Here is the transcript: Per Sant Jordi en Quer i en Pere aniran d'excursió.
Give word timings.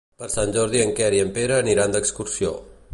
Per 0.21 0.29
Sant 0.35 0.53
Jordi 0.55 0.81
en 0.85 0.93
Quer 1.01 1.11
i 1.19 1.21
en 1.27 1.31
Pere 1.37 1.61
aniran 1.65 1.97
d'excursió. 1.97 2.57